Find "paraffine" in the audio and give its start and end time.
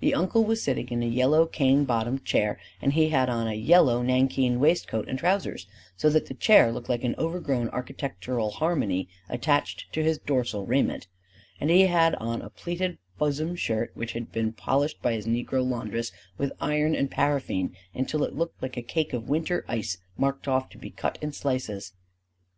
17.10-17.76